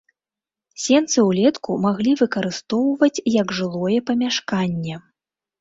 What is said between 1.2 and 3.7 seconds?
ўлетку маглі выкарыстоўваць як